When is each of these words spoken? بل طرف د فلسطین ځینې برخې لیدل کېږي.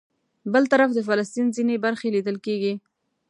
بل 0.53 0.63
طرف 0.73 0.89
د 0.93 0.99
فلسطین 1.07 1.47
ځینې 1.55 1.75
برخې 1.85 2.07
لیدل 2.15 2.37
کېږي. 2.45 2.73